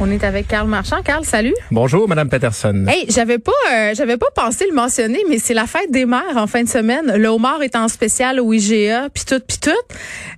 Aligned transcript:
On 0.00 0.08
est 0.12 0.22
avec 0.22 0.46
Carl 0.46 0.68
Marchand. 0.68 1.02
Carl, 1.02 1.24
salut. 1.24 1.54
Bonjour, 1.72 2.08
Madame 2.08 2.28
Peterson. 2.28 2.84
Hey, 2.86 3.06
j'avais 3.08 3.38
pas, 3.38 3.50
euh, 3.72 3.94
j'avais 3.96 4.16
pas 4.16 4.28
pensé 4.32 4.64
le 4.68 4.74
mentionner, 4.74 5.18
mais 5.28 5.38
c'est 5.38 5.54
la 5.54 5.66
fête 5.66 5.90
des 5.90 6.06
mères 6.06 6.36
en 6.36 6.46
fin 6.46 6.62
de 6.62 6.68
semaine. 6.68 7.12
Le 7.16 7.26
homard 7.26 7.62
est 7.62 7.74
en 7.74 7.88
spécial 7.88 8.38
au 8.38 8.52
IGA, 8.52 9.08
puis 9.12 9.24
tout, 9.24 9.40
puis 9.40 9.58
tout. 9.58 9.70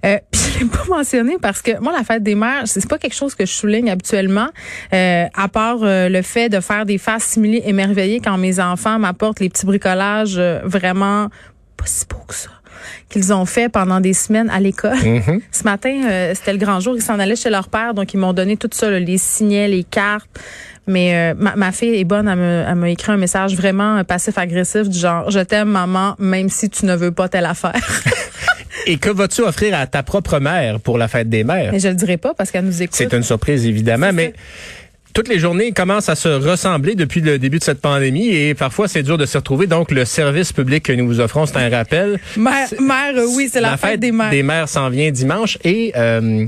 Euh, 0.07 0.19
puis 0.31 0.41
je 0.41 0.61
l'ai 0.61 0.65
pas 0.65 0.85
mentionné 0.89 1.37
parce 1.41 1.61
que 1.61 1.79
moi, 1.79 1.93
la 1.93 2.05
fête 2.05 2.23
des 2.23 2.35
mères, 2.35 2.63
c'est 2.65 2.89
pas 2.89 2.97
quelque 2.97 3.15
chose 3.15 3.35
que 3.35 3.45
je 3.45 3.53
souligne 3.53 3.91
habituellement, 3.91 4.49
euh, 4.95 5.27
à 5.35 5.49
part 5.49 5.81
euh, 5.83 6.09
le 6.09 6.23
fait 6.23 6.49
de 6.49 6.61
faire 6.61 6.87
des 6.87 6.97
faces 6.97 7.25
similées 7.25 7.63
émerveillées 7.67 8.21
quand 8.21 8.39
mes 8.39 8.61
enfants 8.61 8.99
m'apportent 8.99 9.41
les 9.41 9.51
petits 9.51 9.67
bricolages 9.67 10.39
euh, 10.39 10.61
vraiment 10.65 11.29
pas 11.81 11.87
si 11.87 12.05
beaux 12.07 12.25
que 12.29 12.35
ça 12.35 12.51
qu'ils 13.09 13.33
ont 13.33 13.45
fait 13.45 13.69
pendant 13.69 14.01
des 14.01 14.15
semaines 14.15 14.49
à 14.51 14.61
l'école. 14.61 14.97
Mhm. 14.97 15.41
Ce 15.51 15.65
matin, 15.65 16.03
euh, 16.09 16.33
c'était 16.35 16.53
le 16.53 16.59
grand 16.59 16.81
jour. 16.81 16.95
Ils 16.97 17.03
s'en 17.03 17.19
allaient 17.19 17.37
chez 17.37 17.51
leur 17.51 17.69
père, 17.69 17.93
donc 17.95 18.15
ils 18.15 18.19
m'ont 18.19 18.33
donné 18.33 18.57
tout 18.57 18.71
ça, 18.73 18.89
là, 18.91 18.99
les 18.99 19.19
signets, 19.19 19.69
les 19.69 19.85
cartes. 19.85 20.29
Mais 20.87 21.15
euh, 21.15 21.35
ma, 21.37 21.57
ma 21.57 21.73
fille 21.73 21.95
est 21.95 22.05
bonne, 22.05 22.27
elle 22.29 22.75
m'a 22.75 22.91
écrit 22.91 23.13
un 23.13 23.17
message 23.17 23.55
vraiment 23.55 23.99
euh, 23.99 24.05
passif-agressif 24.05 24.89
du 24.89 24.99
genre 24.99 25.31
«Je 25.33 25.41
t'aime, 25.41 25.69
maman, 25.69 26.15
même 26.19 26.49
si 26.49 26.71
tu 26.71 26.87
ne 26.87 26.97
veux 26.97 27.13
pas 27.13 27.29
telle 27.29 27.47
affaire. 27.47 27.75
Et 28.87 28.97
que 28.97 29.11
vas-tu 29.11 29.43
offrir 29.43 29.79
à 29.79 29.87
ta 29.87 30.03
propre 30.03 30.39
mère 30.39 30.81
pour 30.81 30.97
la 30.97 31.07
fête 31.07 31.29
des» 31.29 31.45
mères? 31.45 31.71
Mais 31.73 31.81
je 31.81 31.89
le 31.89 31.95
dirai 31.95 32.17
pas 32.17 32.33
parce 32.35 32.51
qu'elle 32.51 32.65
nous 32.65 32.83
écoute. 32.83 32.97
C'est 32.97 33.13
une 33.13 33.23
surprise, 33.23 33.67
évidemment, 33.67 34.13
mais 34.13 34.33
toutes 35.13 35.29
les 35.29 35.39
journées 35.39 35.73
commencent 35.73 36.09
à 36.09 36.15
se 36.15 36.29
ressembler 36.29 36.95
depuis 36.95 37.21
le 37.21 37.39
début 37.39 37.59
de 37.59 37.65
cette 37.65 37.81
pandémie 37.81 38.29
et 38.29 38.55
parfois 38.55 38.89
c'est 38.89 39.03
dur 39.03 39.19
de 39.19 39.27
se 39.27 39.39
retrouver. 39.39 39.67
Donc, 39.67 39.91
le 39.91 40.05
service 40.05 40.53
public 40.53 40.85
que 40.85 40.93
nous 40.93 41.07
vous 41.07 41.21
offrons, 41.21 41.47
c'est 41.47 41.57
un 41.57 41.69
rappel. 41.69 42.21
Mère, 42.37 42.69
mère, 42.81 43.13
euh, 43.17 43.27
oui, 43.37 43.49
c'est 43.53 43.61
la, 43.61 43.77
fête, 43.77 44.01
des 44.01 44.13
mères. 44.13 44.31
des 44.31 44.43
mères 44.43 44.69
s'en 44.69 44.89
vient 44.89 45.11
dimanche 45.11 45.59
et... 45.65 45.93
euh, 45.97 46.47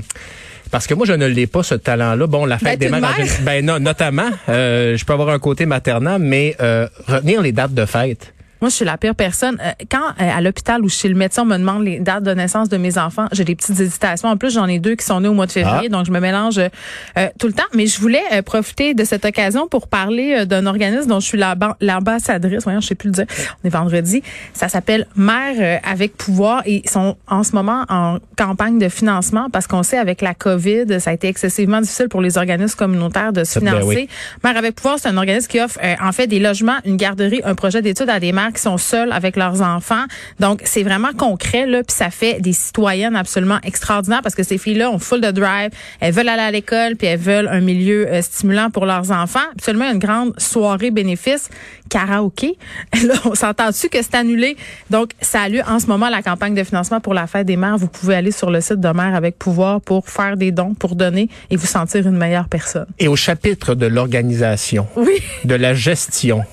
parce 0.71 0.87
que 0.87 0.95
moi, 0.95 1.05
je 1.05 1.13
ne 1.13 1.27
l'ai 1.27 1.45
pas, 1.45 1.61
ce 1.61 1.75
talent-là. 1.75 2.25
Bon, 2.25 2.45
la 2.45 2.57
fête 2.57 2.79
D'être 2.79 2.91
des 2.91 2.99
mères, 2.99 3.15
mère? 3.15 3.27
ben, 3.41 3.63
no- 3.63 3.77
notamment, 3.77 4.29
euh, 4.49 4.97
je 4.97 5.05
peux 5.05 5.13
avoir 5.13 5.29
un 5.29 5.37
côté 5.37 5.67
maternel, 5.67 6.17
mais 6.19 6.55
euh, 6.61 6.87
retenir 7.07 7.43
les 7.43 7.51
dates 7.51 7.75
de 7.75 7.85
fête. 7.85 8.33
Moi, 8.63 8.69
je 8.69 8.75
suis 8.75 8.85
la 8.85 8.95
pire 8.97 9.13
personne. 9.13 9.57
Euh, 9.61 9.71
Quand 9.91 9.97
euh, 10.21 10.37
à 10.37 10.39
l'hôpital 10.39 10.81
ou 10.85 10.87
chez 10.87 11.09
le 11.09 11.15
médecin, 11.15 11.41
on 11.41 11.45
me 11.45 11.57
demande 11.57 11.83
les 11.83 11.99
dates 11.99 12.23
de 12.23 12.31
naissance 12.33 12.69
de 12.69 12.77
mes 12.77 12.97
enfants, 12.97 13.27
j'ai 13.33 13.43
des 13.43 13.55
petites 13.55 13.77
hésitations. 13.77 14.29
En 14.29 14.37
plus, 14.37 14.53
j'en 14.53 14.67
ai 14.67 14.79
deux 14.79 14.95
qui 14.95 15.05
sont 15.05 15.19
nés 15.19 15.27
au 15.27 15.33
mois 15.33 15.47
de 15.47 15.51
février, 15.51 15.87
Ah. 15.87 15.89
donc 15.89 16.05
je 16.05 16.11
me 16.11 16.21
mélange 16.21 16.59
euh, 16.59 17.27
tout 17.37 17.47
le 17.47 17.51
temps. 17.53 17.65
Mais 17.75 17.87
je 17.87 17.99
voulais 17.99 18.21
euh, 18.31 18.41
profiter 18.41 18.93
de 18.93 19.03
cette 19.03 19.25
occasion 19.25 19.67
pour 19.67 19.89
parler 19.89 20.33
euh, 20.39 20.45
d'un 20.45 20.65
organisme 20.65 21.09
dont 21.09 21.19
je 21.19 21.25
suis 21.27 21.37
l'ambassadrice. 21.81 22.63
Voyons, 22.63 22.79
je 22.79 22.87
sais 22.87 22.95
plus 22.95 23.07
le 23.07 23.13
dire. 23.15 23.25
On 23.63 23.67
est 23.67 23.69
vendredi. 23.69 24.23
Ça 24.53 24.69
s'appelle 24.69 25.07
Mère 25.17 25.55
euh, 25.59 25.77
avec 25.83 26.15
pouvoir 26.15 26.61
et 26.65 26.83
ils 26.85 26.89
sont 26.89 27.17
en 27.27 27.43
ce 27.43 27.51
moment 27.51 27.83
en 27.89 28.19
campagne 28.37 28.79
de 28.79 28.87
financement 28.87 29.47
parce 29.51 29.67
qu'on 29.67 29.83
sait 29.83 29.97
avec 29.97 30.21
la 30.21 30.33
COVID, 30.33 31.01
ça 31.01 31.09
a 31.09 31.13
été 31.13 31.27
excessivement 31.27 31.81
difficile 31.81 32.07
pour 32.07 32.21
les 32.21 32.37
organismes 32.37 32.77
communautaires 32.77 33.33
de 33.33 33.43
se 33.43 33.59
Ben 33.59 33.71
financer. 33.73 33.85
oui. 33.87 34.07
Mère 34.41 34.55
avec 34.55 34.75
pouvoir, 34.75 34.99
c'est 34.99 35.09
un 35.09 35.17
organisme 35.17 35.47
qui 35.49 35.59
offre 35.59 35.79
euh, 35.83 35.95
en 36.01 36.13
fait 36.13 36.27
des 36.27 36.39
logements, 36.39 36.77
une 36.85 36.95
garderie, 36.95 37.41
un 37.43 37.55
projet 37.55 37.81
d'études 37.81 38.09
à 38.09 38.21
des 38.21 38.31
mères 38.31 38.51
qui 38.53 38.61
sont 38.61 38.77
seules 38.77 39.11
avec 39.11 39.35
leurs 39.35 39.61
enfants. 39.61 40.05
Donc 40.39 40.61
c'est 40.63 40.83
vraiment 40.83 41.11
concret 41.17 41.65
là, 41.65 41.83
puis 41.83 41.95
ça 41.95 42.09
fait 42.09 42.39
des 42.39 42.53
citoyennes 42.53 43.15
absolument 43.15 43.59
extraordinaires 43.63 44.21
parce 44.23 44.35
que 44.35 44.43
ces 44.43 44.57
filles-là 44.57 44.89
ont 44.89 44.99
full 44.99 45.21
de 45.21 45.31
drive, 45.31 45.71
elles 45.99 46.13
veulent 46.13 46.29
aller 46.29 46.41
à 46.43 46.51
l'école 46.51 46.95
puis 46.95 47.07
elles 47.07 47.19
veulent 47.19 47.47
un 47.47 47.59
milieu 47.59 48.07
euh, 48.07 48.21
stimulant 48.21 48.69
pour 48.69 48.85
leurs 48.85 49.11
enfants. 49.11 49.39
Absolument 49.53 49.91
une 49.91 49.99
grande 49.99 50.39
soirée 50.39 50.91
bénéfice 50.91 51.49
karaoké. 51.89 52.57
Là, 53.05 53.13
on 53.25 53.35
s'entend-tu 53.35 53.89
que 53.89 54.01
c'est 54.01 54.15
annulé? 54.15 54.55
Donc 54.89 55.11
ça 55.21 55.41
a 55.41 55.49
lieu 55.49 55.61
en 55.67 55.79
ce 55.79 55.87
moment 55.87 56.09
la 56.09 56.21
campagne 56.21 56.55
de 56.55 56.63
financement 56.63 56.99
pour 56.99 57.13
la 57.13 57.27
fête 57.27 57.45
des 57.45 57.57
mères. 57.57 57.77
Vous 57.77 57.87
pouvez 57.87 58.15
aller 58.15 58.31
sur 58.31 58.49
le 58.49 58.61
site 58.61 58.79
de 58.79 58.89
Mère 58.89 59.15
avec 59.15 59.37
pouvoir 59.37 59.81
pour 59.81 60.07
faire 60.09 60.37
des 60.37 60.51
dons, 60.51 60.73
pour 60.73 60.95
donner 60.95 61.29
et 61.49 61.55
vous 61.55 61.65
sentir 61.67 62.07
une 62.07 62.17
meilleure 62.17 62.47
personne. 62.47 62.85
Et 62.99 63.07
au 63.07 63.15
chapitre 63.15 63.75
de 63.75 63.85
l'organisation, 63.87 64.87
Oui. 64.95 65.21
de 65.45 65.55
la 65.55 65.73
gestion 65.73 66.43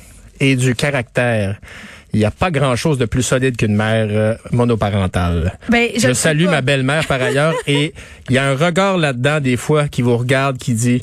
et 0.40 0.56
du 0.56 0.74
caractère, 0.74 1.60
il 2.12 2.18
n'y 2.18 2.24
a 2.24 2.30
pas 2.32 2.50
grand-chose 2.50 2.98
de 2.98 3.04
plus 3.04 3.22
solide 3.22 3.56
qu'une 3.56 3.76
mère 3.76 4.08
euh, 4.10 4.34
monoparentale. 4.50 5.58
Ben, 5.68 5.88
je 5.96 6.12
salue 6.12 6.46
pas. 6.46 6.50
ma 6.52 6.60
belle-mère 6.62 7.06
par 7.06 7.22
ailleurs 7.22 7.54
et 7.66 7.92
il 8.28 8.34
y 8.34 8.38
a 8.38 8.46
un 8.48 8.56
regard 8.56 8.96
là-dedans 8.98 9.40
des 9.40 9.56
fois 9.56 9.86
qui 9.88 10.02
vous 10.02 10.16
regarde 10.16 10.58
qui 10.58 10.74
dit 10.74 11.02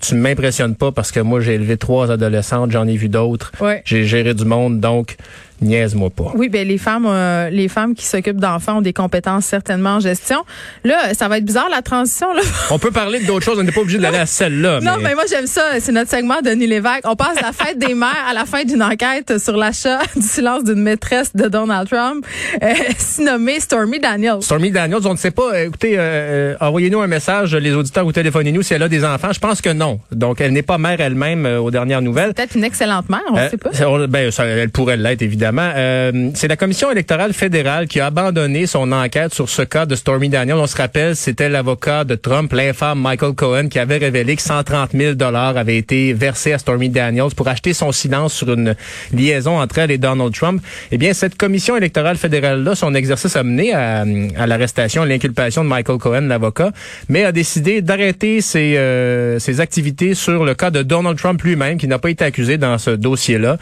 tu 0.00 0.14
ne 0.14 0.20
m'impressionnes 0.20 0.76
pas 0.76 0.92
parce 0.92 1.12
que 1.12 1.20
moi 1.20 1.40
j'ai 1.40 1.54
élevé 1.54 1.76
trois 1.76 2.10
adolescentes, 2.10 2.70
j'en 2.70 2.86
ai 2.88 2.96
vu 2.96 3.10
d'autres, 3.10 3.52
Ouais. 3.60 3.82
j'ai 3.84 4.04
géré 4.06 4.32
du 4.32 4.46
monde 4.46 4.80
donc 4.80 5.16
niaise-moi 5.60 6.10
pas. 6.10 6.32
Oui, 6.34 6.48
ben 6.48 6.66
les 6.66 6.78
femmes, 6.78 7.06
euh, 7.08 7.50
les 7.50 7.68
femmes 7.68 7.94
qui 7.94 8.04
s'occupent 8.06 8.40
d'enfants 8.40 8.78
ont 8.78 8.82
des 8.82 8.92
compétences 8.92 9.46
certainement 9.46 9.96
en 9.96 10.00
gestion. 10.00 10.44
Là, 10.84 11.14
ça 11.14 11.28
va 11.28 11.38
être 11.38 11.44
bizarre 11.44 11.68
la 11.70 11.82
transition. 11.82 12.32
Là. 12.32 12.42
On 12.70 12.78
peut 12.78 12.90
parler 12.90 13.20
d'autres 13.20 13.44
choses, 13.44 13.58
on 13.58 13.62
n'est 13.62 13.72
pas 13.72 13.80
obligé 13.80 13.98
d'aller 13.98 14.18
à 14.18 14.26
celle-là. 14.26 14.80
Non, 14.80 14.92
mais- 14.98 15.08
mais 15.10 15.14
moi 15.14 15.24
j'aime 15.28 15.46
ça. 15.46 15.62
C'est 15.80 15.92
notre 15.92 16.10
segment 16.10 16.36
Denis 16.44 16.66
Lévesque. 16.66 17.02
On 17.04 17.16
passe 17.16 17.36
de 17.36 17.42
la 17.42 17.52
fête 17.52 17.78
des 17.78 17.94
mères 17.94 18.24
à 18.28 18.34
la 18.34 18.44
fin 18.46 18.64
d'une 18.64 18.82
enquête 18.82 19.38
sur 19.38 19.56
l'achat 19.56 19.98
du 20.16 20.22
silence 20.22 20.64
d'une 20.64 20.82
maîtresse 20.82 21.34
de 21.34 21.48
Donald 21.48 21.88
Trump, 21.88 22.24
euh, 22.62 22.72
si 22.98 23.22
nommée 23.22 23.60
Stormy 23.60 23.98
Daniels. 24.00 24.42
Stormy 24.42 24.70
Daniels, 24.70 25.06
on 25.06 25.12
ne 25.12 25.18
sait 25.18 25.30
pas. 25.30 25.52
euh, 25.54 25.66
Écoutez, 25.66 25.98
euh, 25.98 26.00
euh, 26.00 26.56
envoyez-nous 26.60 27.00
un 27.00 27.06
message, 27.06 27.54
les 27.54 27.72
auditeurs, 27.72 28.06
ou 28.06 28.12
téléphonez-nous 28.12 28.62
si 28.62 28.74
elle 28.74 28.82
a 28.82 28.88
des 28.88 29.04
enfants. 29.04 29.32
Je 29.32 29.38
pense 29.40 29.60
que 29.60 29.70
non. 29.70 30.00
Donc, 30.12 30.40
elle 30.40 30.52
n'est 30.52 30.62
pas 30.62 30.78
mère 30.78 31.00
elle-même 31.00 31.46
euh, 31.46 31.60
aux 31.60 31.70
dernières 31.70 32.02
nouvelles. 32.02 32.34
Peut-être 32.34 32.56
une 32.56 32.64
excellente 32.64 33.08
mère, 33.08 33.20
on 33.30 33.36
ne 33.36 33.48
sait 33.48 33.56
pas. 33.56 33.70
ben, 34.08 34.30
ça, 34.30 34.44
elle 34.44 34.70
pourrait 34.70 34.96
l'être, 34.96 35.22
évidemment. 35.22 35.49
Euh, 35.58 36.30
c'est 36.34 36.48
la 36.48 36.56
Commission 36.56 36.90
électorale 36.90 37.32
fédérale 37.32 37.88
qui 37.88 38.00
a 38.00 38.06
abandonné 38.06 38.66
son 38.66 38.92
enquête 38.92 39.34
sur 39.34 39.48
ce 39.48 39.62
cas 39.62 39.86
de 39.86 39.94
Stormy 39.94 40.28
Daniels. 40.28 40.56
On 40.56 40.66
se 40.66 40.76
rappelle, 40.76 41.16
c'était 41.16 41.48
l'avocat 41.48 42.04
de 42.04 42.14
Trump, 42.14 42.52
l'infâme 42.52 43.00
Michael 43.00 43.34
Cohen, 43.34 43.68
qui 43.68 43.78
avait 43.78 43.98
révélé 43.98 44.36
que 44.36 44.42
130 44.42 44.90
000 44.92 45.14
dollars 45.14 45.56
avaient 45.56 45.76
été 45.76 46.12
versés 46.12 46.52
à 46.52 46.58
Stormy 46.58 46.88
Daniels 46.88 47.34
pour 47.36 47.48
acheter 47.48 47.72
son 47.72 47.92
silence 47.92 48.34
sur 48.34 48.52
une 48.52 48.74
liaison 49.12 49.58
entre 49.58 49.78
elle 49.78 49.90
et 49.90 49.98
Donald 49.98 50.32
Trump. 50.34 50.62
Eh 50.90 50.98
bien, 50.98 51.12
cette 51.12 51.36
Commission 51.36 51.76
électorale 51.76 52.16
fédérale-là, 52.16 52.74
son 52.74 52.94
exercice 52.94 53.36
a 53.36 53.42
mené 53.42 53.72
à, 53.74 54.04
l'arrestation, 54.46 55.02
à 55.02 55.06
l'inculpation 55.06 55.64
de 55.64 55.68
Michael 55.68 55.98
Cohen, 55.98 56.22
l'avocat, 56.22 56.72
mais 57.08 57.24
a 57.24 57.32
décidé 57.32 57.82
d'arrêter 57.82 58.40
euh, 58.54 59.38
ses 59.38 59.60
activités 59.60 60.14
sur 60.14 60.44
le 60.44 60.54
cas 60.54 60.70
de 60.70 60.82
Donald 60.82 61.18
Trump 61.18 61.40
lui-même, 61.42 61.78
qui 61.78 61.88
n'a 61.88 61.98
pas 61.98 62.10
été 62.10 62.24
accusé 62.24 62.58
dans 62.58 62.78
ce 62.78 62.90
dossier-là 62.90 63.58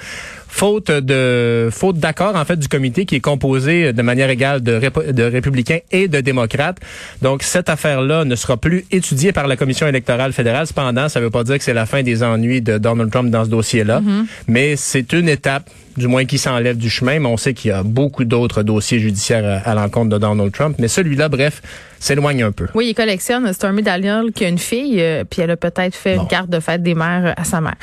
faute 0.49 0.91
de 0.91 1.69
faute 1.71 1.99
d'accord 1.99 2.35
en 2.35 2.45
fait 2.45 2.59
du 2.59 2.69
comité 2.69 3.05
qui 3.05 3.17
est 3.17 3.21
composé 3.21 3.93
de 3.93 4.03
manière 4.03 4.31
égale 4.31 4.63
de, 4.63 4.81
de 5.13 5.23
républicains 5.23 5.79
et 5.93 6.09
de 6.09 6.21
démocrates. 6.21 6.79
Donc 7.23 7.43
cette 7.43 7.69
affaire-là 7.69 8.25
ne 8.25 8.35
sera 8.35 8.57
plus 8.57 8.85
étudiée 8.91 9.33
par 9.33 9.47
la 9.47 9.57
commission 9.57 9.87
électorale 9.87 10.33
fédérale. 10.33 10.67
Cependant, 10.67 11.09
ça 11.09 11.21
ne 11.21 11.27
veut 11.27 11.31
pas 11.31 11.45
dire 11.45 11.59
que 11.59 11.65
c'est 11.65 11.75
la 11.75 11.87
fin 11.87 12.03
des 12.03 12.23
ennuis 12.23 12.63
de 12.63 12.79
Donald 12.79 13.11
Trump 13.11 13.31
dans 13.31 13.45
ce 13.45 13.51
dossier-là, 13.51 14.03
mais 14.49 14.77
c'est 14.77 15.13
une 15.13 15.29
étape 15.29 15.69
du 15.99 16.07
moins 16.09 16.25
qui 16.25 16.39
s'enlève 16.39 16.77
du 16.79 16.89
chemin, 16.91 17.19
mais 17.19 17.29
on 17.29 17.37
sait 17.37 17.53
qu'il 17.55 17.71
y 17.71 17.75
a 17.75 17.83
beaucoup 17.83 18.25
d'autres 18.25 18.63
dossiers 18.63 18.99
judiciaires 19.01 19.63
à, 19.65 19.71
à 19.71 19.75
l'encontre 19.75 20.09
de 20.11 20.19
Donald 20.19 20.53
Trump, 20.53 20.77
mais 20.79 20.89
celui-là 20.89 21.29
bref, 21.29 21.61
s'éloigne 22.01 22.45
un 22.45 22.53
peu. 22.53 22.67
Oui, 22.75 22.87
il 22.91 22.95
collectionne 22.95 23.53
Stormy 23.53 23.83
Daniels 23.83 24.31
qui 24.33 24.45
a 24.45 24.49
une 24.49 24.59
fille, 24.59 25.01
euh, 25.01 25.25
puis 25.29 25.43
elle 25.43 25.51
a 25.51 25.57
peut-être 25.57 25.95
fait 25.97 26.15
Bon. 26.17 26.23
une 26.23 26.29
carte 26.29 26.49
de 26.49 26.61
fête 26.61 26.83
des 26.83 26.95
mères 26.95 27.35
à 27.37 27.43
sa 27.45 27.61
mère. 27.61 27.75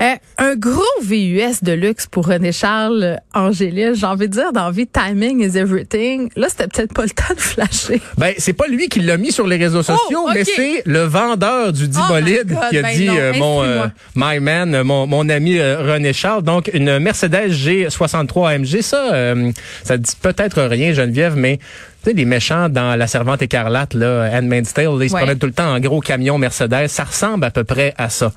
Euh, 0.00 0.14
un 0.38 0.54
gros 0.54 0.82
VUS 1.02 1.62
de 1.62 1.72
luxe 1.72 2.06
pour 2.06 2.26
René 2.28 2.52
Charles 2.52 3.18
Angélis. 3.34 3.96
J'ai 3.96 4.06
envie 4.06 4.28
de 4.28 4.32
dire 4.32 4.52
dans 4.52 4.70
vie, 4.70 4.86
timing 4.86 5.40
is 5.40 5.56
everything. 5.58 6.28
Là, 6.36 6.48
c'était 6.48 6.68
peut-être 6.68 6.92
pas 6.94 7.02
le 7.04 7.10
temps 7.10 7.34
de 7.34 7.40
flasher. 7.40 8.00
Ben, 8.18 8.32
c'est 8.38 8.52
pas 8.52 8.66
lui 8.68 8.88
qui 8.88 9.00
l'a 9.00 9.16
mis 9.16 9.32
sur 9.32 9.46
les 9.46 9.56
réseaux 9.56 9.82
sociaux, 9.82 9.98
Oh, 10.26 10.28
ok. 10.28 10.34
mais 10.34 10.44
c'est 10.44 10.82
le 10.86 11.00
vendeur 11.00 11.72
du 11.72 11.88
dit 11.88 11.98
Oh 12.00 12.12
bolide 12.12 12.46
God, 12.46 12.58
qui 12.70 12.78
a 12.78 12.82
ben 12.82 12.96
dit 12.96 13.08
euh, 13.08 13.32
mon 13.34 13.62
euh, 13.64 13.86
my 14.14 14.38
man, 14.38 14.82
mon, 14.82 15.06
mon 15.08 15.28
ami 15.28 15.58
René 15.60 16.12
Charles. 16.12 16.42
Donc 16.44 16.70
une 16.72 16.98
Mercedes 17.00 17.50
G63 17.56 18.54
AMG, 18.54 18.82
ça, 18.82 19.12
euh, 19.14 19.50
ça 19.84 19.96
dit 19.96 20.12
peut-être 20.20 20.62
rien, 20.62 20.92
Geneviève, 20.92 21.34
mais 21.36 21.58
Tu 22.04 22.12
sais, 22.12 22.16
les 22.18 22.24
méchants 22.24 22.68
dans 22.68 22.94
La 22.94 23.08
Servante 23.08 23.42
écarlate, 23.42 23.92
là, 23.94 24.30
Handmaid's 24.32 24.72
Tale, 24.72 24.90
ils 25.00 25.08
se 25.10 25.14
Ouais. 25.14 25.20
promènent 25.22 25.40
tout 25.40 25.46
le 25.48 25.52
temps 25.52 25.74
en 25.74 25.80
gros 25.80 25.98
camion 26.00 26.38
Mercedes. 26.38 26.86
Ça 26.86 27.02
ressemble 27.02 27.44
à 27.44 27.50
peu 27.50 27.64
près 27.64 27.94
à 27.98 28.10
ça. 28.10 28.30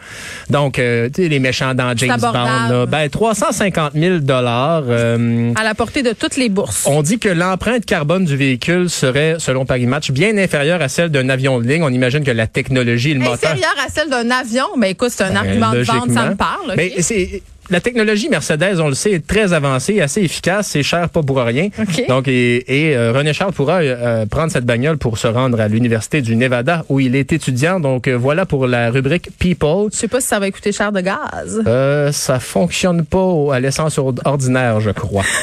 Donc, 0.50 0.80
euh, 0.80 1.08
tu 1.14 1.22
sais, 1.22 1.30
les 1.30 1.38
méchants 1.38 1.76
dans 1.76 1.96
James 1.96 2.18
Bond, 2.20 2.32
là, 2.34 2.86
ben 2.88 3.08
350 3.08 3.94
000 3.94 4.18
dollars. 4.22 4.86
euh, 4.88 5.54
À 5.56 5.64
la 5.64 5.76
portée 5.76 6.02
de 6.02 6.14
toutes 6.14 6.36
les 6.36 6.50
bourses. 6.50 6.86
on 6.88 7.04
dit 7.04 7.20
que 7.20 7.30
l'empreinte 7.30 7.86
carbone 7.86 8.26
du 8.26 8.36
véhicule 8.36 8.90
serait, 8.90 9.36
selon 9.38 9.68
Paris 9.68 9.86
Match, 9.86 10.10
bien 10.10 10.36
inférieure 10.40 10.82
à 10.82 10.88
celle 10.90 11.10
d'un 11.10 11.30
avion 11.30 11.60
de 11.60 11.68
ligne. 11.68 11.84
On 11.84 11.90
imagine 11.94 12.24
que 12.24 12.32
la 12.32 12.48
technologie 12.48 13.14
le 13.14 13.20
moteur... 13.20 13.52
Inférieure 13.52 13.76
à 13.86 13.90
celle 13.92 14.10
d'un 14.10 14.32
avion, 14.32 14.66
ben 14.78 14.88
écoute, 14.88 15.12
c'est 15.12 15.26
un 15.26 15.30
Ben, 15.30 15.38
argument 15.38 15.74
de 15.74 15.82
vente, 15.84 16.10
ça 16.12 16.26
me 16.26 16.36
parle. 16.36 16.74
Mais 16.76 16.94
c'est 17.02 17.44
la 17.70 17.80
technologie 17.82 18.30
Mercedes, 18.30 18.80
on 18.80 18.88
le 18.88 18.94
sait, 18.96 19.12
est 19.12 19.26
très 19.28 19.54
avancée, 19.54 20.02
assez 20.02 20.22
efficace, 20.22 20.68
c'est 20.70 20.84
cher 20.84 21.10
pas 21.10 21.22
pour 21.24 21.38
rien. 21.38 21.70
Donc 22.08 22.28
et, 22.28 22.90
et, 22.90 22.96
euh, 22.98 23.12
René 23.12 23.34
Charles 23.34 23.54
pourra 23.54 23.82
euh, 23.82 24.26
prendre 24.26 24.52
cette 24.52 24.66
bagnole 24.66 24.98
pour 24.98 25.18
se 25.18 25.28
rendre 25.28 25.60
à 25.62 25.68
l'université 25.68 26.22
du 26.22 26.36
Nevada 26.36 26.84
où 26.90 27.00
il 27.00 27.16
est 27.16 27.32
étudiant. 27.32 27.80
Donc 27.80 28.08
euh, 28.08 28.16
voilà 28.16 28.46
pour 28.46 28.68
la 28.68 28.90
rubrique 28.90 29.30
People. 29.40 29.90
Je 29.92 29.98
sais 29.98 30.08
pas 30.08 30.22
si 30.22 30.28
ça 30.28 30.40
va 30.40 30.50
coûter 30.52 30.72
cher 30.72 30.92
de 30.92 31.02
gaz. 31.02 31.62
Euh, 31.68 32.12
ça 32.12 32.40
fonctionne 32.40 33.06
pas 33.06 33.54
à 33.56 33.60
l'essence 33.60 33.98
or- 33.98 34.14
ordinaire, 34.26 34.80
je 34.80 34.92
crois. 34.92 35.24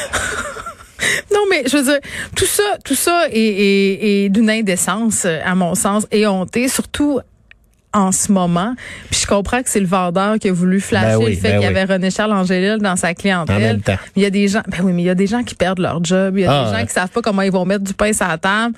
Non, 1.31 1.41
mais 1.49 1.63
je 1.69 1.77
veux 1.77 1.83
dire, 1.83 1.99
tout 2.35 2.45
ça, 2.45 2.63
tout 2.83 2.95
ça 2.95 3.27
est, 3.31 3.37
est- 3.39 4.25
est 4.25 4.29
d'une 4.29 4.49
indécence, 4.49 5.25
euh, 5.25 5.39
à 5.45 5.53
mon 5.53 5.75
sens, 5.75 6.07
et 6.11 6.25
honté, 6.25 6.67
surtout 6.67 7.19
en 7.97 8.11
ce 8.11 8.31
moment. 8.31 8.75
Puis 9.09 9.21
je 9.21 9.27
comprends 9.27 9.61
que 9.63 9.69
c'est 9.69 9.79
le 9.79 9.87
vendeur 9.87 10.37
qui 10.39 10.49
a 10.49 10.53
voulu 10.53 10.79
flasher 10.79 11.17
Ben 11.17 11.17
oui, 11.17 11.29
le 11.31 11.35
fait 11.35 11.41
ben 11.41 11.59
qu'il 11.59 11.69
y 11.69 11.73
oui. 11.73 11.77
avait 11.79 11.93
René 11.93 12.11
Charles 12.11 12.33
Angélil 12.33 12.77
dans 12.79 12.95
sa 12.95 13.13
clientèle. 13.13 13.55
En 13.55 13.59
même 13.59 13.81
temps. 13.81 13.97
Mais 14.15 14.21
Il 14.21 14.23
y 14.23 14.25
a 14.25 14.29
des 14.29 14.47
gens, 14.47 14.61
ben 14.67 14.77
oui, 14.83 14.93
mais 14.93 15.01
il 15.03 15.05
y 15.05 15.09
a 15.09 15.15
des 15.15 15.27
gens 15.27 15.43
qui 15.43 15.55
perdent 15.55 15.79
leur 15.79 16.03
job. 16.03 16.35
Il 16.37 16.41
y 16.41 16.45
a 16.45 16.51
Ah, 16.51 16.63
des 16.65 16.71
gens 16.71 16.77
ouais. 16.81 16.87
qui 16.87 16.93
savent 16.93 17.09
pas 17.09 17.21
comment 17.21 17.41
ils 17.41 17.51
vont 17.51 17.65
mettre 17.65 17.83
du 17.83 17.93
pain 17.93 18.13
sur 18.13 18.27
la 18.27 18.37
table. 18.37 18.75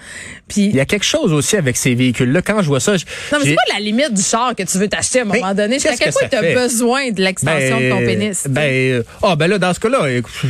Puis 0.47 0.65
Il 0.67 0.75
y 0.75 0.79
a 0.79 0.85
quelque 0.85 1.05
chose 1.05 1.33
aussi 1.33 1.57
avec 1.57 1.75
ces 1.77 1.93
véhicules-là. 1.95 2.41
Quand 2.41 2.61
je 2.61 2.67
vois 2.67 2.79
ça, 2.79 2.95
je- 2.97 3.05
non, 3.31 3.39
mais 3.39 3.45
c'est 3.49 3.55
quoi 3.55 3.63
la 3.73 3.79
limite 3.81 4.13
du 4.13 4.21
char 4.21 4.55
que 4.55 4.63
tu 4.63 4.77
veux 4.77 4.87
t'acheter 4.87 5.19
à 5.19 5.21
un 5.23 5.25
moment 5.25 5.47
Mais 5.49 5.55
donné? 5.55 5.73
Jusqu'à 5.75 5.89
qu'est-ce 5.97 5.99
quel 6.03 6.13
que 6.13 6.19
point 6.19 6.27
tu 6.29 6.35
as 6.37 6.41
fait? 6.41 6.53
besoin 6.55 7.11
de 7.11 7.21
l'extension 7.21 7.79
de 7.79 7.89
ton 7.89 7.99
pénis? 7.99 8.47
Ben, 8.49 8.61
euh, 8.71 9.03
ah, 9.21 9.35
ben 9.35 9.47
là, 9.47 9.57
dans 9.59 9.73
ce 9.73 9.79
cas-là, 9.79 9.99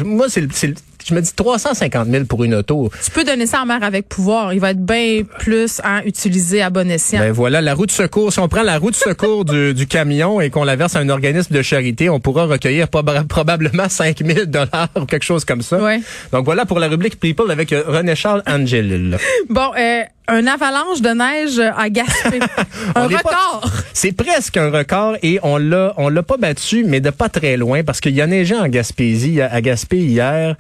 moi, 0.06 0.28
c'est, 0.30 0.42
le- 0.42 0.50
c'est, 0.54 0.68
le- 0.68 0.76
je 1.08 1.14
me 1.14 1.22
dis 1.22 1.32
350 1.34 2.08
000 2.08 2.26
pour 2.26 2.44
une 2.44 2.56
auto. 2.56 2.90
tu 3.04 3.12
peux 3.12 3.24
donner 3.24 3.46
ça 3.46 3.62
en 3.62 3.66
mer 3.66 3.80
avec 3.84 4.08
pouvoir. 4.10 4.54
Il 4.54 4.60
va 4.60 4.72
être 4.72 4.84
bien 4.84 5.24
plus 5.40 5.82
hein, 5.84 6.02
utilisé 6.06 6.62
à 6.62 6.70
bon 6.70 6.90
escient. 6.90 7.20
Ben 7.20 7.32
voilà, 7.32 7.62
la 7.62 7.74
roue 7.74 7.86
de 7.86 7.92
secours. 7.92 8.32
Si 8.34 8.40
on 8.40 8.48
prend 8.48 8.64
la 8.64 8.78
roue 8.78 8.92
de 8.92 8.96
secours 8.96 9.46
du, 9.46 9.74
du 9.74 9.88
camion 9.88 10.42
et 10.42 10.50
qu'on 10.50 10.64
la 10.64 10.76
verse 10.76 10.96
à 10.96 11.00
un 11.00 11.10
organisme 11.10 11.54
de 11.54 11.62
charité, 11.62 12.10
on 12.10 12.20
pourra 12.20 12.46
recueillir 12.46 12.88
proba- 12.88 13.26
probablement 13.26 13.88
5 13.90 14.24
000 14.26 14.46
dollars 14.46 14.90
ou 15.00 15.06
quelque 15.06 15.24
chose 15.26 15.46
comme 15.46 15.62
ça. 15.62 15.78
Ouais. 15.82 16.00
Donc 16.32 16.46
voilà 16.46 16.66
pour 16.66 16.80
la 16.80 16.88
rubrique 16.88 17.20
People 17.20 17.50
avec 17.52 17.74
euh, 17.74 17.84
René 17.88 18.16
Charles 18.16 18.44
Angelil. 18.48 19.18
Bon, 19.50 19.72
euh, 19.78 20.02
un 20.30 20.48
avalanche 20.48 21.02
de 21.02 21.10
neige 21.10 21.60
à 21.60 21.90
Gaspé. 21.90 22.40
un 22.96 23.08
pas- 23.10 23.18
record. 23.18 23.72
C'est 23.94 24.12
presque 24.12 24.58
un 24.58 24.70
record 24.70 25.18
et 25.22 25.40
on 25.44 25.58
l'a 25.58 25.94
on 25.98 26.10
l'a 26.10 26.24
pas 26.24 26.38
battu, 26.38 26.84
mais 26.86 27.02
de 27.02 27.10
pas 27.10 27.30
très 27.30 27.58
loin 27.58 27.84
parce 27.84 28.00
qu'il 28.00 28.14
y 28.16 28.22
a 28.22 28.28
neigé 28.28 28.56
en 28.56 28.68
Gaspésie, 28.68 29.42
à 29.42 29.60
Gaspé 29.62 29.98
hier, 29.98 30.56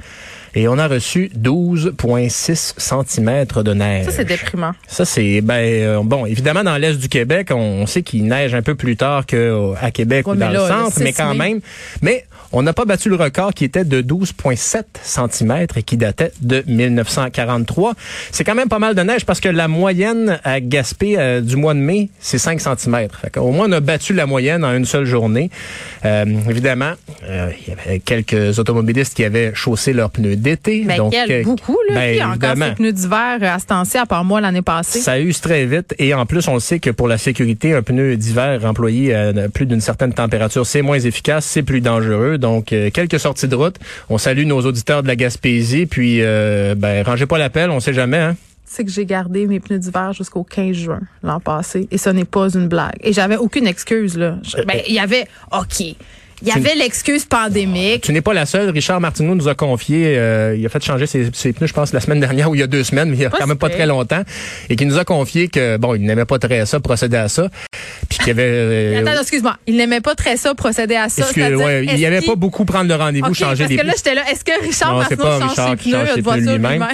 et 0.60 0.68
on 0.68 0.78
a 0.78 0.90
reçu 0.90 1.32
12,6 1.40 2.74
cm 2.78 3.64
de 3.64 3.74
neige. 3.74 4.06
Ça, 4.08 4.12
c'est 4.12 4.26
déprimant. 4.26 4.74
Ça, 4.88 5.06
c'est 5.06 5.40
ben 5.40 5.54
euh, 5.56 6.02
bon, 6.04 6.26
évidemment 6.26 6.66
dans 6.66 6.76
l'est 6.76 7.00
du 7.00 7.08
Québec, 7.08 7.48
on, 7.52 7.56
on 7.56 7.86
sait 7.86 8.02
qu'il 8.04 8.26
neige 8.26 8.54
un 8.54 8.62
peu 8.62 8.76
plus 8.76 8.98
tard 8.98 9.26
qu'à 9.26 9.92
Québec 9.94 10.28
Ouais, 10.28 10.34
ou 10.34 10.36
dans 10.36 10.50
le 10.50 10.56
là, 10.56 10.64
le 10.64 10.68
centre, 10.68 10.98
6 10.98 11.04
mais 11.04 11.14
quand 11.14 11.34
même. 11.34 11.62
Mais 12.02 12.26
on 12.52 12.64
n'a 12.64 12.74
pas 12.74 12.86
battu 12.86 13.10
le 13.10 13.16
record 13.16 13.54
qui 13.54 13.64
était 13.64 13.86
de 13.86 14.02
12,7 14.02 14.84
cm 15.04 15.68
et 15.76 15.84
qui 15.84 15.98
datait 15.98 16.32
de 16.42 16.64
1943. 16.68 17.94
C'est 18.32 18.44
quand 18.44 18.56
même 18.56 18.70
pas 18.70 18.80
mal 18.80 18.96
de 18.96 19.02
neige 19.02 19.26
parce 19.26 19.40
que 19.40 19.50
la 19.50 19.68
moyenne 19.68 20.40
à 20.44 20.60
Gaspé 20.60 21.16
euh, 21.18 21.42
du 21.42 21.56
mois 21.56 21.76
de 21.76 21.80
mai, 21.80 22.10
c'est 22.20 22.40
5 22.40 22.60
cm. 22.60 23.08
Au 23.38 23.52
moins, 23.52 23.68
on 23.70 23.72
a 23.72 23.80
battu 23.80 24.14
la 24.14 24.26
moyenne 24.26 24.66
en 24.66 24.74
une 24.74 24.86
seule 24.86 25.06
journée. 25.06 25.52
Euh, 26.06 26.26
évidemment, 26.50 26.94
euh, 27.24 27.52
il 27.62 27.70
y 27.70 27.72
avait 27.72 28.00
quelques 28.00 28.58
automobilistes 28.58 29.14
qui 29.14 29.24
avaient 29.24 29.54
chaussé 29.54 29.94
leurs 29.94 30.10
pneus 30.10 30.36
d'été. 30.52 30.84
Ben, 30.86 30.98
donc, 30.98 31.14
euh, 31.14 31.44
beaucoup, 31.44 31.78
là. 31.90 31.96
ben, 31.96 32.22
a 32.22 32.30
encore 32.30 32.76
pneus 32.76 32.94
d'hiver 32.94 33.38
euh, 33.42 33.56
à 33.56 33.60
ce 33.60 33.66
temps-ci, 33.66 33.98
à 33.98 34.06
part 34.06 34.24
moi 34.24 34.42
l'année 34.42 34.62
passée. 34.62 35.00
Ça 35.00 35.20
use 35.20 35.42
très 35.42 35.66
vite 35.66 35.96
et 36.00 36.14
en 36.14 36.26
plus, 36.26 36.48
on 36.48 36.56
le 36.56 36.60
sait 36.60 36.80
que 36.80 36.90
pour 36.90 37.08
la 37.08 37.18
sécurité, 37.18 37.74
un 37.74 37.82
pneu 37.82 38.16
d'hiver 38.16 38.64
employé 38.66 39.14
à 39.14 39.34
plus 39.50 39.66
d'une 39.66 39.82
certaine 39.82 40.14
température, 40.14 40.66
c'est 40.66 40.82
moins 40.82 41.00
efficace, 41.00 41.46
c'est 41.46 41.64
plus 41.64 41.82
dangereux. 41.82 42.38
Donc, 42.38 42.74
euh, 42.74 42.90
quelques 42.92 43.20
sorties 43.20 43.48
de 43.48 43.56
route. 43.56 43.76
On 44.10 44.18
salue 44.18 44.46
nos 44.46 44.62
auditeurs 44.62 45.04
de 45.04 45.08
la 45.08 45.16
Gaspésie, 45.16 45.86
puis 45.86 46.22
euh, 46.22 46.76
ben, 46.76 47.04
rangez 47.04 47.26
pas 47.26 47.38
l'appel, 47.38 47.70
on 47.70 47.80
sait 47.80 47.94
jamais. 47.94 48.18
Hein? 48.18 48.36
C'est 48.66 48.86
que 48.86 48.92
j'ai 48.92 49.06
gardé 49.06 49.48
mes 49.48 49.60
pneus 49.60 49.80
d'hiver 49.80 50.14
jusqu'au 50.14 50.44
15 50.44 50.76
juin 50.76 51.00
l'an 51.24 51.40
passé 51.40 51.88
et 51.90 51.98
ce 51.98 52.10
n'est 52.10 52.26
pas 52.26 52.50
une 52.54 52.68
blague. 52.68 52.98
Et 53.02 53.14
j'avais 53.14 53.38
aucune 53.38 53.66
excuse, 53.66 54.18
là. 54.18 54.38
Ben, 54.68 54.82
il 54.88 54.94
y 54.94 55.00
avait, 55.00 55.26
OK. 55.52 55.96
Il 56.42 56.48
y 56.48 56.52
avait 56.52 56.76
l'excuse 56.76 57.26
pandémique. 57.26 58.04
Tu 58.04 58.14
n'es 58.14 58.22
pas 58.22 58.34
la 58.34 58.46
seule. 58.46 58.70
Richard 58.70 59.02
Martineau 59.02 59.36
nous 59.36 59.48
a 59.48 59.56
confié, 59.56 60.18
euh, 60.18 60.56
il 60.58 60.66
a 60.66 60.70
fait 60.70 60.84
changer 60.84 61.06
ses, 61.06 61.30
ses 61.34 61.54
pneus, 61.54 61.68
je 61.68 61.74
pense, 61.74 61.92
la 61.94 62.00
semaine 62.00 62.20
dernière 62.20 62.50
ou 62.52 62.56
il 62.56 62.62
y 62.62 62.64
a 62.64 62.68
deux 62.68 62.84
semaines, 62.84 63.10
mais 63.10 63.18
il 63.18 63.22
y 63.22 63.26
a 63.26 63.30
quand 63.30 63.48
même 63.48 63.58
pas 63.58 63.70
très 63.70 63.86
longtemps, 63.86 64.22
et 64.70 64.76
qui 64.76 64.86
nous 64.86 64.98
a 64.98 65.04
confié 65.06 65.48
que, 65.48 65.78
bon, 65.78 65.96
il 65.96 66.02
n'aimait 66.04 66.26
pas 66.26 66.40
très 66.40 66.66
ça, 66.66 66.80
procéder 66.80 67.18
à 67.18 67.28
ça, 67.28 67.50
puis 68.10 68.18
qu'il 68.20 68.28
y 68.28 68.32
avait... 68.32 68.44
euh, 68.48 69.02
Attends, 69.06 69.22
excuse-moi. 69.22 69.58
Il 69.68 69.76
n'aimait 69.76 70.02
pas 70.02 70.16
très 70.16 70.38
ça, 70.38 70.54
procéder 70.56 70.96
à 70.96 71.10
ça. 71.10 71.24
que, 71.24 71.34
c'est-à-dire, 71.34 71.60
ouais, 71.60 71.86
il 71.86 72.22
pas 72.26 72.36
beaucoup 72.36 72.66
prendre 72.66 72.88
le 72.90 72.96
rendez-vous, 72.96 73.30
OK, 73.30 73.36
changer 73.36 73.64
parce 73.64 73.70
des 73.70 73.76
que 73.78 73.82
pneus? 73.82 73.88
là, 73.92 73.94
j'étais 73.98 74.16
là. 74.16 74.22
Est-ce 74.32 74.44
que 74.44 74.62
Richard 74.66 74.94
Non, 74.94 75.00
Martineau 75.00 75.24
pas 75.24 75.40
change 75.40 75.50
Richard 75.50 75.70
ses 75.70 75.90
pneus 75.90 76.08
ses 76.16 76.22
lui-même? 76.58 76.86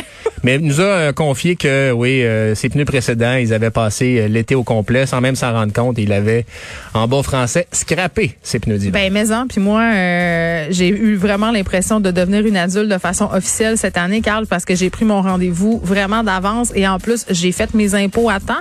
Mais 0.45 0.57
il 0.57 0.61
nous 0.61 0.79
a 0.79 0.83
euh, 0.83 1.11
confié 1.11 1.55
que, 1.55 1.91
oui, 1.91 2.21
euh, 2.21 2.53
ses 2.53 2.69
pneus 2.69 2.85
précédents, 2.85 3.33
ils 3.33 3.51
avaient 3.51 3.71
passé 3.71 4.19
euh, 4.19 4.27
l'été 4.27 4.53
au 4.53 4.61
complet 4.61 5.07
sans 5.07 5.19
même 5.19 5.35
s'en 5.35 5.51
rendre 5.51 5.73
compte. 5.73 5.95
Il 5.97 6.13
avait, 6.13 6.45
en 6.93 7.07
bas 7.07 7.23
français, 7.23 7.65
scrappé 7.71 8.37
ses 8.43 8.59
pneus 8.59 8.77
d'hiver. 8.77 8.91
Ben, 8.93 9.11
mais 9.11 9.31
en, 9.31 9.47
puis 9.47 9.59
moi, 9.59 9.81
euh, 9.81 10.67
j'ai 10.69 10.89
eu 10.89 11.15
vraiment 11.15 11.49
l'impression 11.49 11.99
de 11.99 12.11
devenir 12.11 12.45
une 12.45 12.57
adulte 12.57 12.91
de 12.91 12.99
façon 12.99 13.27
officielle 13.33 13.75
cette 13.79 13.97
année, 13.97 14.21
Carl, 14.21 14.45
parce 14.45 14.65
que 14.65 14.75
j'ai 14.75 14.91
pris 14.91 15.03
mon 15.03 15.23
rendez-vous 15.23 15.81
vraiment 15.83 16.21
d'avance 16.21 16.71
et 16.75 16.87
en 16.87 16.99
plus, 16.99 17.25
j'ai 17.31 17.51
fait 17.51 17.73
mes 17.73 17.95
impôts 17.95 18.29
à 18.29 18.39
temps. 18.39 18.53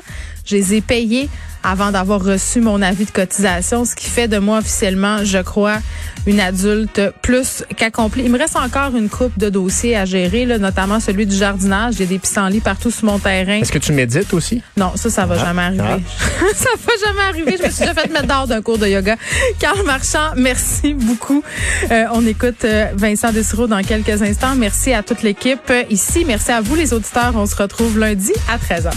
Je 0.47 0.57
les 0.57 0.77
ai 0.77 0.81
payés 0.81 1.29
avant 1.65 1.91
d'avoir 1.91 2.23
reçu 2.23 2.61
mon 2.61 2.83
avis 2.83 3.07
de 3.07 3.11
cotisation, 3.11 3.85
ce 3.85 3.95
qui 3.95 4.07
fait 4.11 4.29
de 4.29 4.39
moi 4.39 4.59
officiellement, 4.59 5.25
je 5.25 5.39
crois, 5.39 5.79
une 6.27 6.41
adulte 6.41 7.01
plus 7.23 7.65
qu'accomplie. 7.77 8.23
Il 8.25 8.31
me 8.31 8.39
reste 8.39 8.57
encore 8.57 8.95
une 8.97 9.09
coupe 9.09 9.39
de 9.39 9.49
dossiers 9.51 9.97
à 9.97 10.05
gérer, 10.05 10.45
là, 10.47 10.59
notamment 10.59 11.01
celui 11.01 11.27
du 11.27 11.37
jardinage. 11.37 11.95
J'ai 11.99 12.07
des 12.07 12.19
pissenlits 12.19 12.61
partout 12.61 12.91
sur 12.91 13.05
mon 13.07 13.19
terrain. 13.19 13.61
Est-ce 13.61 13.73
que 13.73 13.79
tu 13.79 13.93
médites 13.93 14.33
aussi? 14.35 14.63
Non, 14.77 14.93
ça, 14.97 15.11
ça 15.11 15.27
va 15.27 15.37
Ah, 15.39 15.45
jamais 15.47 15.63
arriver. 15.63 15.83
ah. 15.87 16.45
ça 16.55 16.69
va 16.87 16.93
jamais 17.07 17.23
arriver. 17.29 17.57
Je 17.59 17.67
me 17.67 17.71
suis 17.71 17.81
déjà 17.81 17.95
fait 17.95 18.11
mettre 18.11 18.27
dehors 18.27 18.47
d'un 18.47 18.63
cours 18.63 18.79
de 18.79 18.87
yoga. 18.87 19.17
Carl 19.59 19.83
Marchand, 19.85 20.33
merci 20.37 20.95
beaucoup. 20.95 21.43
Euh, 21.91 22.05
on 22.13 22.27
écoute 22.27 22.65
euh, 22.65 22.87
Vincent 22.95 23.33
Dessureau 23.33 23.67
dans 23.67 23.83
quelques 23.83 24.23
instants. 24.23 24.55
Merci 24.55 24.93
à 24.93 25.03
toute 25.03 25.23
l'équipe 25.23 25.61
euh, 25.71 25.83
ici. 25.91 26.25
Merci 26.27 26.53
à 26.53 26.61
vous, 26.61 26.75
les 26.75 26.93
auditeurs. 26.95 27.33
On 27.37 27.47
se 27.47 27.57
retrouve 27.57 27.99
lundi 27.99 28.33
à 28.51 28.57
13h. 28.59 28.93